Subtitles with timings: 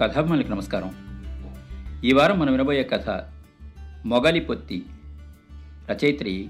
[0.00, 0.90] కథాభిమానులకు నమస్కారం.
[2.04, 3.32] ఈ వారం మనం వినబోయే కథ
[4.06, 4.86] మొగలి పొత్తి
[5.90, 6.48] రచయిత్రి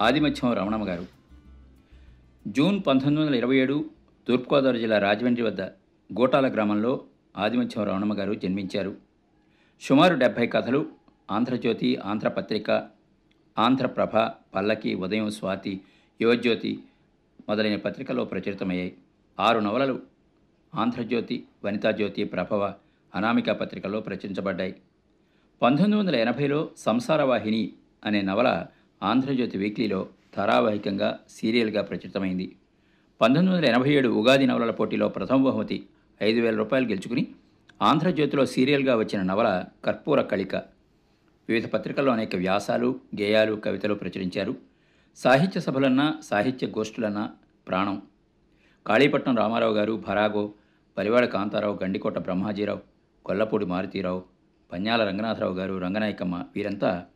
[0.00, 1.06] ఆదిమత్యం రమణమ్మ గారు.
[2.48, 3.90] జూన్ పంతొమ్మిది వందల ఇరవై ఏడు
[4.28, 5.60] తూర్పుగోదావరి జిల్లా రాజమండ్రి వద్ద
[6.12, 7.04] గోటాల గ్రామంలో
[7.36, 8.96] ఆదిమత్యం రమణమ్మ గారు జన్మించారు.
[9.80, 10.86] సుమారు డెబ్భై కథలు
[11.30, 12.70] ఆంధ్రజ్యోతి ఆంధ్రపత్రిక
[13.58, 15.80] ఆంధ్రప్రభ పల్లకి ఉదయం స్వాతి
[16.20, 16.78] యువజ్యోతి
[17.48, 18.94] మొదలైన పత్రికల్లో ప్రచురితమయ్యాయి.
[19.40, 20.09] ఆరు నవలలు
[20.74, 22.74] ఆంధ్రజ్యోతి వనితాజ్యోతి ప్రభవ
[23.14, 24.74] అనామిక పత్రికల్లో ప్రచురించబడ్డాయి.
[25.62, 27.72] పంతొమ్మిది వందల ఎనభైలో సంసారవాహిని
[28.04, 28.66] అనే నవల
[29.02, 32.56] ఆంధ్రజ్యోతి వీక్లీలో ధారావాహికంగా సీరియల్గా ప్రచురితమైంది.
[33.20, 35.86] పంతొమ్మిది వందల ఎనభై ఏడు ఉగాది నవలల పోటీలో ప్రథమ బహుమతి
[36.22, 37.26] ఐదు వేల రూపాయలు గెలుచుకుని
[37.82, 40.56] ఆంధ్రజ్యోతిలో సీరియల్గా వచ్చిన నవల కర్పూర కళిక.
[41.48, 44.56] వివిధ పత్రికల్లో అనేక వ్యాసాలు గేయాలు కవితలు ప్రచురించారు.
[45.16, 47.30] సాహిత్య సభలన్నా సాహిత్య గోష్ఠులన్నా
[47.68, 48.02] ప్రాణం.
[48.86, 50.52] కాళీపట్నం రామారావు గారు భరాగో
[51.00, 52.80] పరివాడ కాంతారావు గండికోట బ్రహ్మాజీరావు
[53.24, 54.24] కొల్లపూడి మారుతీరావు
[54.72, 57.06] పన్యాల రంగనాథరావు గారు రంగనాయకమ్మ వీరంతా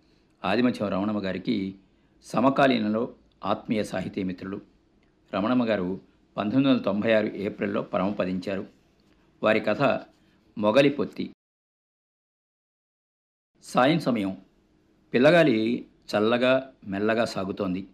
[0.44, 1.74] ఆదిమత్యం రమణమ్మ గారికి
[2.22, 4.60] సమకాలీనంలో ఆత్మీయ సాహితీ మిత్రులు.
[5.34, 6.00] రమణమ్మ గారు
[6.36, 8.66] పంతొమ్మిది వందల తొంభై ఆరు ఏప్రిల్లో పరమపదించారు
[9.42, 9.82] వారి కథ
[10.58, 11.32] మొగలి పొత్తి.
[13.62, 14.36] సాయం సమయం.
[15.14, 17.88] పిల్లగాలి చల్లగా మెల్లగా సాగుతోంది.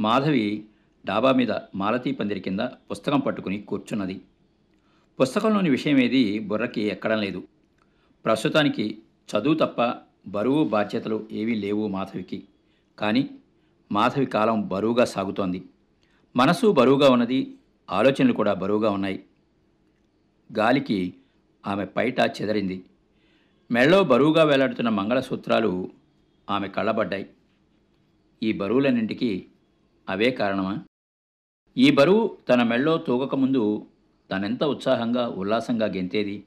[0.00, 0.66] మాధవి
[1.06, 4.20] డాబా మీద మాలతీ పందిరి కింద పుస్తకం పట్టుకుని కూర్చున్నది.
[5.20, 7.42] పుస్తకంలోని విషయం ఏది బుర్రకి ఎక్కడం లేదు.
[8.24, 8.98] ప్రస్తుతానికి
[9.30, 9.94] చదువు తప్ప
[10.26, 12.42] బరువు బాధ్యతలు ఏవీ లేవు మాధవికి.
[12.98, 13.30] కానీ
[13.92, 15.62] మాధవి కాలం బరువుగా సాగుతోంది.
[16.36, 17.54] మనసు బరువుగా ఉన్నది
[17.90, 19.24] ఆలోచనలు కూడా బరువుగా ఉన్నాయి.
[20.58, 21.14] గాలికి
[21.66, 22.84] ఆమె పైట చెదరింది.
[23.70, 25.90] మెళ్ళో బరువుగా వేలాడుతున్న మంగళసూత్రాలు
[26.50, 27.30] ఆమె కళ్ళబడ్డాయి.
[28.42, 29.46] ఈ బరువులన్నింటికి
[30.08, 30.78] అవే కారణమా?
[31.76, 33.86] ఈ బరువు తన మెళ్ళో తూగకముందు
[34.30, 36.44] తనెంత ఉత్సాహంగా ఉల్లాసంగా గెంతేది?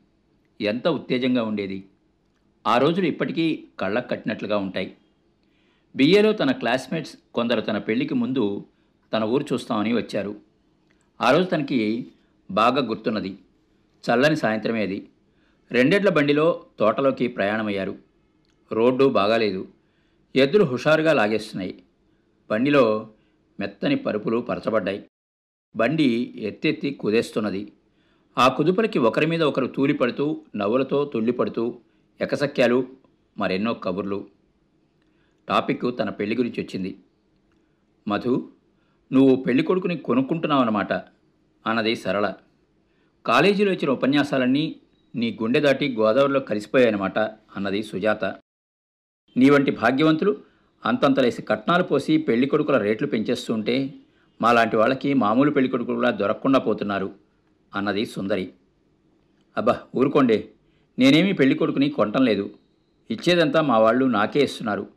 [0.62, 1.84] ఎంత ఉత్తేజంగా ఉండేది?
[2.68, 4.98] ఆ రోజులు ఇప్పటికీ కళ్ళకు కట్టినట్లుగా ఉంటాయి.
[5.96, 8.66] బిఏలో తన క్లాస్మేట్స్ కొందరు తన పెళ్ళికి ముందు
[9.14, 10.36] తన ఊరు చూస్తామని వచ్చారు.
[11.22, 12.08] ఆ రోజు తనకి
[12.52, 13.38] బాగా గుర్తున్నది.
[14.10, 15.08] చల్లని సాయంత్రమే అది.
[15.72, 17.98] రెండేళ్ళ బండిలో తోటలోకి ప్రయాణమయ్యారు.
[18.72, 19.68] రోడ్డు బాగాలేదు.
[20.36, 21.84] ఎద్దులు హుషారుగా లాగేస్తున్నాయి.
[22.50, 23.10] బండిలో
[23.60, 25.06] మెత్తని పరుపులు పరచబడ్డాయి.
[25.76, 27.72] బండి ఎత్తెత్తి కుదేస్తున్నది.
[28.38, 31.80] ఆ కుదుపులకి ఒకరి మీద ఒకరు తూలిపడుతూ నవ్వులతో తుళ్ళిపడుతూ
[32.22, 32.88] ఎకసక్యాలు
[33.38, 34.28] మరెన్నో కబుర్లు.
[35.50, 37.00] టాపిక్ తన పెళ్ళి గురించి వచ్చింది.
[38.08, 38.50] మధు
[39.14, 40.94] నువ్వు పెళ్ళి కొడుకుని కొనుక్కుంటున్నావన్నమాట
[41.68, 42.34] అన్నది సరళ.
[43.26, 44.76] కాలేజీలో ఇచ్చిన ఉపన్యాసాలన్నీ
[45.16, 48.26] నీ గుండె దాటి గోదావరిలో కలిసిపోయాయన్నమాట అన్నది సుజాత.
[49.38, 50.38] నీ వంటి భాగ్యవంతులు
[50.86, 53.94] అంతంతలేసి కట్నాలు పోసి పెళ్ళి కొడుకుల రేట్లు పెంచేస్తుంటే
[54.42, 57.12] మాలాంటి వాళ్ళకి మామూలు పెళ్ళి కూడా దొరకకుండా పోతున్నారు
[57.76, 58.52] అన్నది సుందరి.
[59.58, 60.50] అబ్బా ఊరుకోండి.
[61.00, 62.50] నేనేమీ పెళ్ళి కొడుకుని కొనటం లేదు.
[63.12, 64.88] ఇచ్చేదంతా మా వాళ్ళు నాకే ఇస్తున్నారు.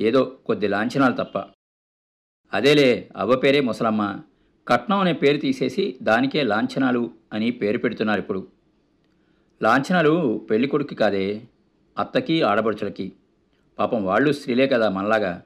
[0.00, 1.38] ఏదో కొద్ది లాంఛనాలు తప్ప.
[2.52, 4.20] అదేలే అవ్వ పేరే ముసలమ్మ.
[4.68, 8.46] కట్నం అనే పేరు తీసేసి దానికే లాంఛనాలు అని పేరు పెడుతున్నారు ఇప్పుడు.
[9.62, 11.42] లాంఛనాలు పెళ్ళి కొడుకు కాదే
[11.98, 13.12] అత్తకి ఆడపడుచులకి.
[13.78, 15.42] పాపం వాళ్ళు స్త్రీలే కదా మనలాగా.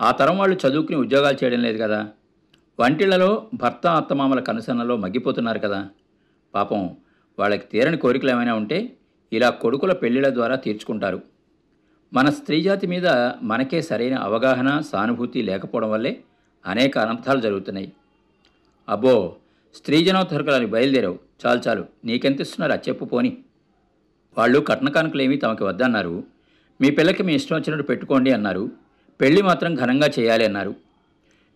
[0.00, 2.08] ఆ తరం వాళ్ళు చదువుకుని ఉద్యోగాలు చేయడం లేదు కదా.
[2.80, 5.88] వంటిళ్ళలో భర్త అత్తమామల కనుసన్నలో మగ్గిపోతున్నారు కదా.
[6.54, 6.96] పాపం
[7.38, 8.96] వాళ్ళకి తీరని కోరికలు ఏమైనా ఉంటే
[9.32, 11.22] ఇలా కొడుకుల పెళ్ళిళ్ళ ద్వారా తీర్చుకుంటారు.
[12.12, 13.06] మన స్త్రీజాతి మీద
[13.42, 16.20] మనకే సరైన అవగాహన సానుభూతి లేకపోవడం వల్లే
[16.66, 17.92] అనేక అనర్థాలు జరుగుతున్నాయి.
[18.88, 19.36] అబ్బో
[19.74, 21.18] స్త్రీజనోద్ధరకులని బయలుదేరావు.
[21.46, 21.84] చాలు చాలు.
[22.04, 23.36] నీకెంత ఇస్తున్నారు చెప్పు పోని.
[24.38, 26.24] వాళ్ళు కట్న కానుకలేమీ తమకి వద్దన్నారు.
[26.80, 28.70] మీ పిల్లకి మీ ఇష్టం వచ్చినట్టు పెట్టుకోండి అన్నారు.
[29.20, 30.83] పెళ్ళి మాత్రం ఘనంగా చేయాలి అన్నారు.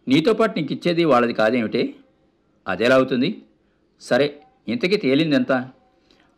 [0.09, 1.95] నీతో పాటు నీకు ఇచ్చేది వాళ్ళది కాదేమిటే?
[2.69, 3.43] అదేలా అవుతుంది?
[4.01, 5.53] సరే ఇంతకీ తేలిందెంత?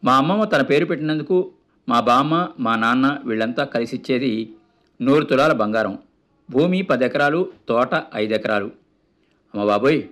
[0.04, 1.52] మా అమ్మమ్మ తన పేరు పెట్టినందుకు
[1.88, 4.52] మా బామ్మ మా నాన్న వీళ్ళంతా కలిసి ఇచ్చేది
[5.02, 5.98] నూరు తులాల బంగారం.
[6.50, 8.64] భూమి పది ఎకరాలు తోట ఐదు ఎకరాలు
[9.54, 10.02] అమ్మ బాబోయ్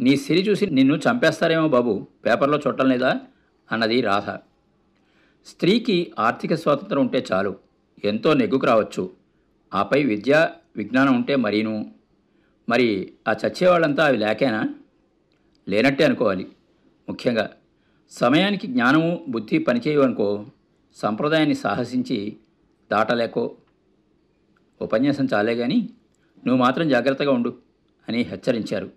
[0.00, 2.06] నీ సిరి చూసి నిన్ను చంపేస్తారేమో బాబు.
[2.26, 3.20] పేపర్లో చుట్టం లేదా
[3.72, 4.30] అన్నది రాధ.
[5.46, 7.56] స్త్రీకి ఆర్థిక స్వాతంత్రం ఉంటే చాలు.
[8.04, 9.10] ఎంతో నెగ్గుకు రావచ్చు.
[9.74, 11.93] ఆపై విద్య విజ్ఞానం ఉంటే మరీను.
[12.68, 14.74] మరి ఆ చచ్చేవాళ్ళంతా అవి లేకేనా?
[15.68, 16.46] లేనట్టే అనుకోవాలి.
[17.08, 17.50] ముఖ్యంగా
[18.10, 20.46] సమయానికి జ్ఞానము బుద్ధి పనిచేయవనుకో
[20.96, 22.36] సంప్రదాయాన్ని సాహసించి
[22.92, 23.56] దాటలేకో.
[24.82, 25.76] ఉపన్యాసం చాలే కానీ
[26.46, 27.56] నువ్వు మాత్రం జాగ్రత్తగా ఉండు
[28.08, 28.90] అని హెచ్చరించారు.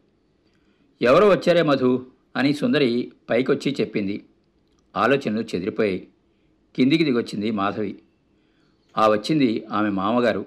[1.02, 2.06] ఎవరో వచ్చారే మధు
[2.36, 4.26] అని సుందరి పైకొచ్చి చెప్పింది.
[4.98, 6.08] ఆలోచనలు చెదిరిపోయాయి.
[6.76, 8.00] కిందికి దిగొచ్చింది మాధవి.
[8.98, 10.46] ఆ వచ్చింది ఆమె మామగారు.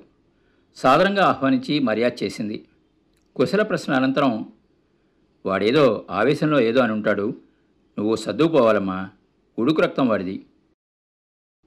[0.76, 2.64] సాదరంగా ఆహ్వానించి మర్యాద చేసింది.
[3.36, 4.52] కుశల ప్రశ్న అనంతరం
[5.46, 7.34] వాడేదో ఆవేశంలో ఏదో అని ఉంటాడు.
[7.98, 9.08] నువ్వు సర్దుకుపోవాలమ్మా.
[9.58, 10.46] ఉడుకు రక్తం వాడిది.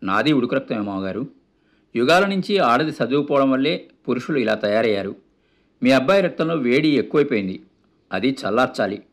[0.04, 1.27] నాది ఉడుకు రక్తం ఏమోగారు
[1.95, 5.15] యుగాల నుంచి ఆడది చదువుకోవడం వల్లే పురుషులు ఇలా తయారయ్యారు.
[5.83, 7.63] మీ అబ్బాయి రక్తంలో వేడి ఎక్కువైపోయింది.
[8.12, 9.04] అది చల్లార్చాలి.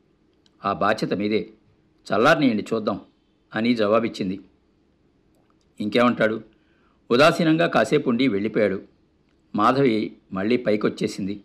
[0.65, 1.51] ఆ బాధ్యత మీదే.
[2.13, 3.01] చల్లారనియండి చూద్దాం.
[3.55, 4.41] అని జవాబిచ్చింది.
[5.81, 6.43] ఇంకేమంటాడు?
[7.11, 8.83] ఉదాసీనంగా కాసేపు ఉండి వెళ్ళిపోయాడు.
[9.55, 11.41] మాధవి మళ్ళీ పైకొచ్చేసింది.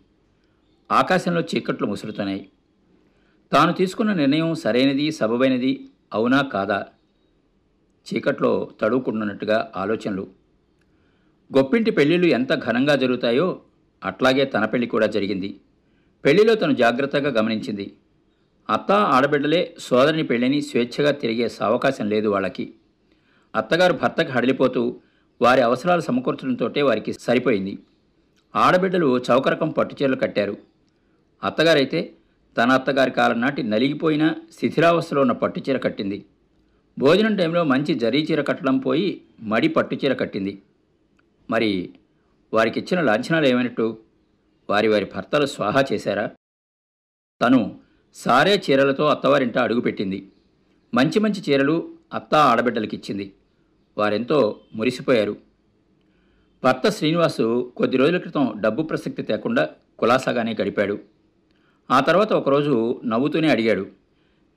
[0.90, 2.48] ఆకాశంలో చీకట్లు ముసురుతున్నాయి.
[3.52, 6.86] తాను తీసుకున్న నిర్ణయం సరైనది సబబైనది అవునా కాదా?
[8.06, 10.26] చీకట్లో తడువుకుంటున్నట్టుగా ఆలోచనలు.
[11.56, 13.60] గొప్పింటి పెళ్ళిళ్ళు ఎంత ఘనంగా జరుగుతాయో
[14.04, 15.60] అట్లాగే తన పెళ్ళి కూడా జరిగింది.
[16.24, 17.96] పెళ్ళిలో తను జాగ్రత్తగా గమనించింది.
[18.70, 22.74] అత్త ఆడబిడ్డలే సోదరిని పెళ్ళని స్వేచ్ఛగా తిరిగే అవకాశం లేదు వాళ్ళకి.
[23.56, 25.00] అత్తగారు భర్తకు హడిలిపోతూ
[25.42, 27.78] వారి అవసరాలు సమకూర్చడంతోటే వారికి సరిపోయింది.
[28.56, 30.75] ఆడబిడ్డలు చౌకరకం పట్టుచీరలు కట్టారు.
[31.42, 32.12] అత్తగారైతే
[32.56, 36.24] తన అత్తగారి కాలం నాటి నలిగిపోయిన శిథిరావస్థలో ఉన్న పట్టుచీర కట్టింది.
[36.98, 40.62] భోజనం టైంలో మంచి జరీ చీర కట్టడం పోయి మడి పట్టుచీర కట్టింది.
[41.50, 41.90] మరి
[42.54, 43.98] వారికిచ్చిన లాంఛనాలు ఏమైనట్టు?
[44.70, 46.30] వారి వారి భర్తలు స్వాహా చేశారా?
[47.40, 47.78] తను
[48.14, 50.32] సారే చీరలతో అత్తవారింట అడుగుపెట్టింది.
[50.94, 53.32] మంచి మంచి చీరలు అత్త ఆడబిడ్డలకిచ్చింది.
[53.98, 55.36] వారెంతో మురిసిపోయారు.
[56.64, 59.68] భర్త శ్రీనివాసు కొద్ది రోజుల క్రితం డబ్బు ప్రసక్తి తేకుండా
[59.98, 61.15] కులాసాగానే గడిపాడు.
[61.90, 63.86] ఆ తర్వాత ఒకరోజు నవ్వుతూనే అడిగాడు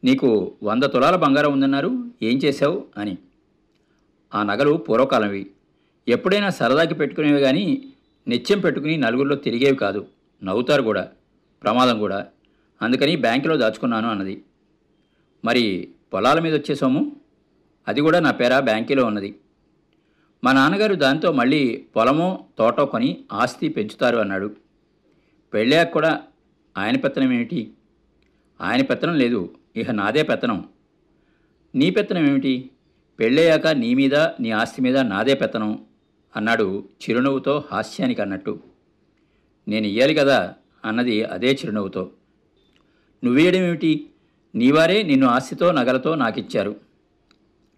[0.04, 2.86] నీకు వంద తులాల బంగారం ఉందన్నారు ఏం చేశావు?
[2.98, 3.18] అని.
[4.36, 5.52] ఆ నగలు పూర్వకాలంవి
[6.08, 7.84] ఎప్పుడైనా సరదాకి పెట్టుకునేవి కానీ
[8.28, 10.08] నిత్యం పెట్టుకుని నలుగురిలో తిరిగేవి కాదు.
[10.44, 11.08] నవ్వుతారు కూడా.
[11.64, 12.28] ప్రమాదం కూడా.
[12.82, 14.44] అందుకని బ్యాంకులో దాచుకున్నాను అన్నది.
[15.46, 17.16] మరి పొలాల మీద వచ్చే సొమ్ము?
[17.88, 19.36] అది కూడా నా పేర బ్యాంకీలో ఉన్నది.
[20.44, 24.56] మా నాన్నగారు దాంతో మళ్ళీ పొలమో తోటో కొని ఆస్తి పెంచుతారు అన్నాడు.
[25.54, 26.22] పెళ్ళాక కూడా
[26.78, 27.74] ఆయన పెత్తనం ఏమిటి?
[28.62, 30.70] ఆయన పెత్తనం లేదు ఇక నాదే పెత్తనం.
[31.76, 32.70] నీ పెత్తనం ఏమిటి?
[33.20, 35.86] పెళ్ళయ్యాక నీ మీద నీ ఆస్తి మీద నాదే పెత్తనం
[36.36, 38.60] అన్నాడు చిరునవ్వుతో హాస్యానికి అన్నట్టు.
[39.68, 40.54] నేను ఇయ్యాలి కదా
[40.86, 42.12] అన్నది అదే చిరునవ్వుతో.
[43.24, 44.10] నువ్వేయడం ఏమిటి?
[44.56, 46.76] నీవారే నిన్ను ఆస్తితో నగలతో నాకిచ్చారు.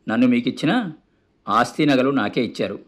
[0.09, 0.91] నన్ను మీకిచ్చిన
[1.47, 2.79] ఆస్తి నగలు నాకే ఇచ్చారు.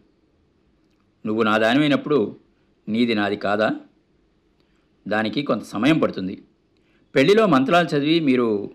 [1.26, 2.36] నువ్వు నా దానిమైనప్పుడు
[2.88, 3.70] నీది నాది కాదా?
[5.08, 6.42] దానికి కొంత సమయం పడుతుంది.
[7.14, 8.70] పెళ్ళిలో మంత్రాలు చదివి మీరు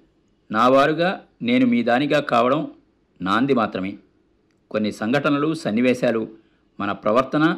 [0.51, 2.71] నా వారుగా నేను మీ దానిగా కావడం
[3.21, 3.97] నాంది మాత్రమే.
[4.71, 6.27] కొన్ని సంఘటనలు సన్నివేశాలు
[6.79, 7.57] మన ప్రవర్తన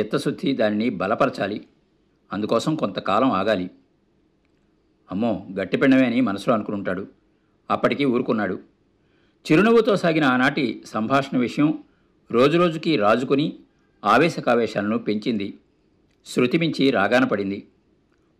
[0.00, 1.66] చిత్తశుద్ధి దానిని బలపరచాలి.
[2.32, 3.70] అందుకోసం కొంతకాలం ఆగాలి.
[5.10, 7.06] అమ్మో గట్టిపెండమే అని మనసులో అనుకుంటాడు.
[7.70, 8.60] అప్పటికి ఊరుకున్నాడు.
[9.52, 11.78] చిరునవ్వుతో సాగిన ఆనాటి సంభాషణ విషయం
[12.30, 13.58] రోజురోజుకి రాజుకొని
[14.04, 15.58] ఆవేశకావేశాలను పెంచింది.
[16.26, 17.66] శృతిమించి రాగాన పడింది.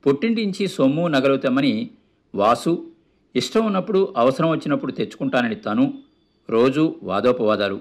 [0.07, 1.91] పుట్టింటించి సొమ్ము నగలు తెమ్మని
[2.35, 2.91] వాసు
[3.37, 5.99] ఇష్టం ఉన్నప్పుడు అవసరం వచ్చినప్పుడు తెచ్చుకుంటానని తను
[6.51, 7.81] రోజు వాదోపవాదాలు.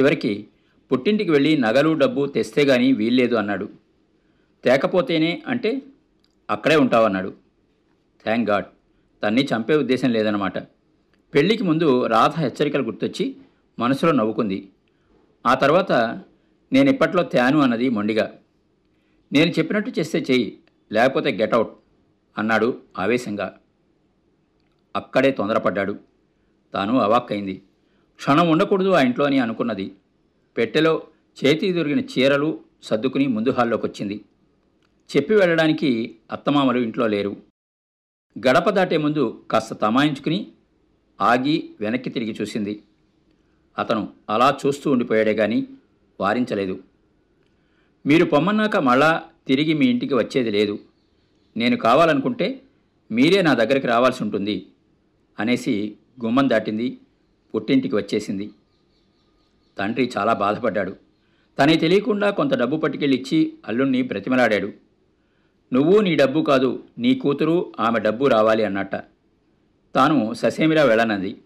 [0.00, 0.46] చివరికి
[0.92, 3.68] పుట్టింటికి వెళ్ళి నగలు డబ్బు తెస్తే గాని వీల్లేదు అన్నాడు.
[4.64, 5.82] తేకపోతేనే అంటే
[6.50, 7.34] అక్కడే ఉంటావన్నాడు.
[8.24, 8.64] Thank God.
[9.22, 10.58] తన్ని చంపే ఉద్దేశం లేదన్నమాట.
[11.34, 13.36] పెళ్ళికి ముందు రాధ హెచ్చరికలు గుర్తొచ్చి
[13.78, 14.68] మనసులో నవ్వుకుంది.
[15.46, 15.92] ఆ తర్వాత
[16.72, 18.32] నేను ఇప్పట్లో తేను అన్నది మొండిగా.
[19.32, 20.58] నేను చెప్పినట్టు చేస్తే చెయ్యి.
[20.92, 21.68] లేకపోతే గెటౌట్
[22.38, 23.60] అన్నాడు ఆవేశంగా.
[24.96, 25.98] అక్కడే తొందరపడ్డాడు.
[26.74, 27.62] తాను అవాక్కైంది.
[28.16, 29.92] క్షణం ఉండకూడదు ఆ ఇంట్లో అని అనుకున్నది.
[30.56, 31.02] పెట్టెలో
[31.44, 34.24] చేతికి దొరికిన చీరలు సర్దుకుని ముందు హాల్లోకి వచ్చింది
[35.16, 37.36] చెప్పి వెళ్ళడానికి అత్తమామలు ఇంట్లో లేరు.
[38.38, 40.52] గడప దాటే ముందు కాస్త తమాయించుకుని
[41.20, 42.82] ఆగి వెనక్కి తిరిగి చూసింది.
[43.78, 45.66] అతను అలా చూస్తూ ఉండిపోయాడే గాని
[46.20, 46.82] వారించలేదు.
[48.06, 50.78] మీరు పొమ్మన్నాక మళ్ళా తిరిగి మీ ఇంటికి వచ్చేది లేదు.
[51.56, 52.60] నేను కావాలనుకుంటే
[53.10, 54.66] మీరే నా దగ్గరికి రావాల్సి ఉంటుంది
[55.40, 56.98] అనేసి గుమ్మం దాటింది
[57.54, 58.50] పుట్టింటికి వచ్చేసింది.
[59.78, 60.96] తండ్రి చాలా బాధపడ్డాడు.
[61.58, 64.72] తనకి తెలియకుండా కొంత డబ్బు పట్టుకెళ్ళి ఇచ్చి అల్లుణ్ణి బ్రతిమలాడాడు.
[65.72, 68.96] నువ్వు నీ డబ్బు కాదు నీ కూతురు ఆమె డబ్బు రావాలి అన్నట్ట.
[69.94, 71.36] తాను ససేమిరా వెళ్ళనంది.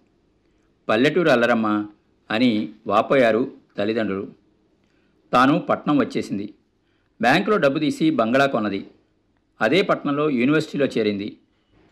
[0.89, 1.87] పల్లెటూరు అల్లరమ్మ
[2.31, 4.29] అని వాపోయారు తల్లిదండ్రులు.
[5.33, 6.55] తాను పట్నం వచ్చేసింది.
[7.21, 8.91] బ్యాంకులో డబ్బు తీసి బంగళా కొన్నది.
[9.61, 11.39] అదే పట్నంలో యూనివర్సిటీలో చేరింది.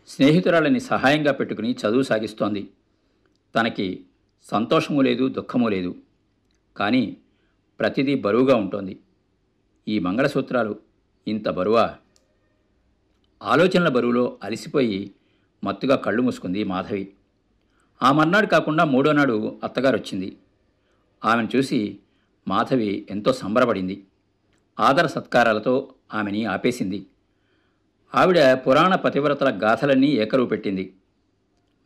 [0.07, 2.69] స్నేహితురాలని సహాయంగా పెట్టుకుని చదువు సాగిస్తోంది.
[3.55, 4.05] తనకి
[4.43, 5.95] సంతోషము లేదు దుఃఖము లేదు.
[6.77, 7.17] కానీ
[7.79, 8.99] ప్రతిదీ బరువుగా ఉంటుంది.
[9.87, 10.79] ఈ మంగళసూత్రాలు
[11.27, 11.95] ఇంత బరువా?
[13.43, 15.11] ఆలోచనల బరువులో అలసిపోయి
[15.63, 17.13] మత్తుగా కళ్ళు మూసుకుంది మాధవి.
[18.03, 20.37] ఆ మర్నాడు కాకుండా మూడో నాడు అత్తగారు వచ్చింది
[21.25, 21.97] ఆమెను చూసి
[22.47, 24.03] మాధవి ఎంతో సంబరపడింది.
[24.79, 27.05] ఆదర సత్కారాలతో ఆమెని ఆపేసింది.
[28.15, 30.93] ఆవిడ పురాణ పతివ్రతల గాథలన్నీ ఏకరువు పెట్టింది.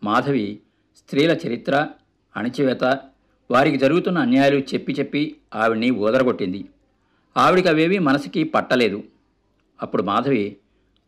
[0.03, 0.59] మాధవి
[0.97, 1.87] స్త్రీల చరిత్ర
[2.37, 2.99] అణచివేత
[3.51, 6.65] వారికి జరుగుతున్న అన్యాయాలు చెప్పి చెప్పి ఆవిడ్ని ఊదరగొట్టింది.
[7.37, 9.03] ఆవిడికి అవేవి మనసుకి పట్టలేదు.
[9.81, 10.57] అప్పుడు మాధవి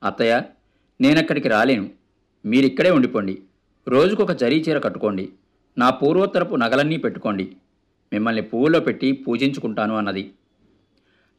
[0.03, 0.41] అత్తయ్య
[1.01, 1.89] నేనక్కడికి రాలేను.
[2.45, 3.41] మీరిక్కడే ఉండిపోండి.
[3.87, 5.29] రోజుకొక జరీ చీర కట్టుకోండి.
[5.77, 7.55] నా పూర్వోత్తరపు నగలన్నీ పెట్టుకోండి.
[8.13, 10.31] మిమ్మల్ని పువ్వులో పెట్టి పూజించుకుంటాను అన్నది.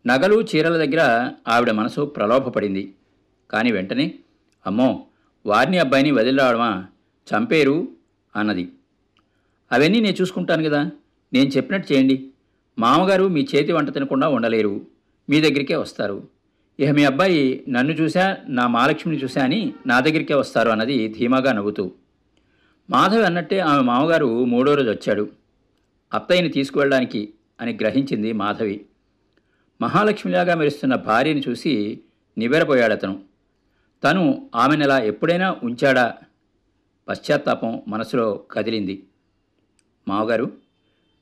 [0.06, 2.94] నగలు చీరల దగ్గర ఆవిడ మనసు ప్రలోభపడింది.
[3.50, 4.14] కానీ వెంటనే
[4.66, 5.06] అమ్మో
[5.46, 6.86] వారిని అబ్బాయిని వదిలిరావడమా?
[7.34, 7.88] చంపేరు
[8.36, 8.68] అన్నది.
[9.72, 10.90] అవన్నీ నేను చూసుకుంటాను కదా
[11.32, 12.28] నేను చెప్పినట్టు చేయండి.
[12.78, 14.86] మామగారు మీ చేతి వంట తినకుండా ఉండలేరు.
[15.30, 16.28] మీ దగ్గరికే వస్తారు.
[16.80, 21.92] ఇక మీ అబ్బాయి నన్ను చూశా నా మహాలక్ష్మిని చూశా అని నా దగ్గరికే వస్తారు అన్నది ధీమాగా నవ్వుతూ.
[22.90, 25.28] మాధవి అన్నట్టే ఆమె మామగారు మూడో రోజు వచ్చాడు.
[26.14, 27.28] అత్తయ్యని తీసుకువెళ్ళడానికి
[27.60, 28.86] అని గ్రహించింది మాధవి.
[29.82, 32.00] మహాలక్ష్మిలాగా మెరుస్తున్న భార్యని చూసి
[32.38, 33.20] నివ్వెరపోయాడు అతను
[34.04, 36.14] తను ఆమెనలా ఎప్పుడైనా ఉంచాడా?
[37.08, 39.04] పశ్చాత్తాపం మనసులో కదిలింది.
[40.08, 40.52] మావగారు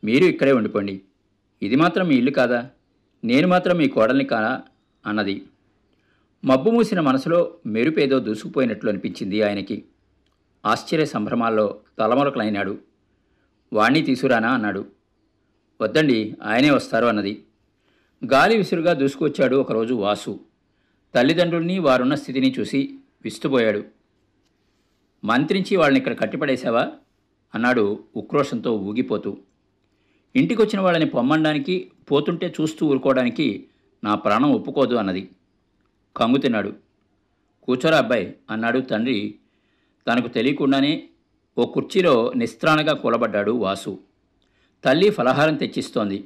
[0.05, 1.01] మీరు ఇక్కడే ఉండిపోండి.
[1.63, 2.71] ఇది మాత్రం మీ ఇల్లు కాదా?
[3.25, 4.63] నేను మాత్రం మీ కోడల్ని కాదా
[5.07, 5.47] అన్నది.
[6.45, 9.85] మబ్బు మూసిన మనసులో మెరుపేదో దూసుకుపోయినట్లు అనిపించింది ఆయనకి.
[10.67, 12.79] ఆశ్చర్య సంభ్రమాల్లో తలమొలకలైనాడు.
[13.73, 14.51] వాణ్ణి తీసుకురానా?
[14.51, 14.87] అన్నాడు.
[15.81, 17.45] వద్దండి ఆయనే వస్తారు అన్నది.
[18.31, 20.41] గాలి విసురుగా దూసుకొచ్చాడు ఒకరోజు వాసు.
[21.15, 23.85] తల్లిదండ్రుల్ని వారున్న స్థితిని చూసి విస్తుపోయాడు.
[25.25, 26.93] మంత్రించి వాళ్ళని ఇక్కడ కట్టిపడేశావా?
[27.55, 29.39] అన్నాడు ఉక్రోషంతో ఊగిపోతూ.
[30.37, 33.67] ఇంటికొచ్చిన వాళ్ళని పొమ్మడానికి పోతుంటే చూస్తూ ఊరుకోవడానికి
[34.05, 35.29] నా ప్రాణం ఒప్పుకోదు అన్నది.
[36.17, 36.73] కంగు తిన్నాడు.
[37.63, 39.35] కూర్చోరా అబ్బాయి అన్నాడు తండ్రి.
[40.09, 41.09] తనకు తెలియకుండానే
[41.59, 43.99] ఓ కుర్చీలో నిస్త్రాణగా కూలబడ్డాడు వాసు.
[44.85, 46.25] తల్లి ఫలహారం తెచ్చిస్తోంది.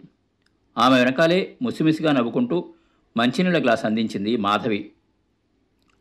[0.79, 2.75] ఆమె వెనకాలే ముసిముసిగా నవ్వుకుంటూ
[3.17, 4.93] మంచినీళ్ళ గ్లాస్ అందించింది మాధవి.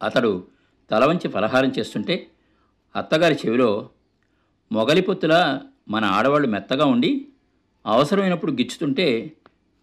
[0.03, 0.48] అతడు
[0.91, 2.27] తల వంచి ఫలహారం చేస్తుంటే
[2.96, 3.89] అత్తగారి చెవిలో
[4.72, 7.27] మొగలిపొత్తులా మన ఆడవాళ్ళు మెత్తగా ఉండి
[7.86, 9.32] అవసరమైనప్పుడు గిచ్చుతుంటే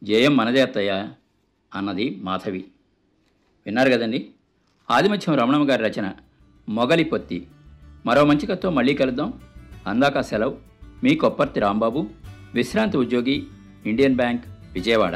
[0.05, 1.09] జయం మనదే అత్తయ్య
[1.75, 2.65] అన్నది మాధవి.
[3.67, 4.31] విన్నారు కదండి?
[4.91, 6.13] ఆదిమత్యం రమణమ్మ గారి రచన
[6.69, 7.47] మొగలి పొత్తి
[8.07, 9.41] మరో మంచి కథతో మళ్ళీ కలుద్దాం.
[9.87, 10.59] అందాక సెలవు.
[11.05, 12.11] మీ కొప్పర్తి రాంబాబు
[12.55, 13.47] విశ్రాంతి ఉద్యోగి
[13.87, 15.16] ఇండియన్ బ్యాంక్ విజయవాడ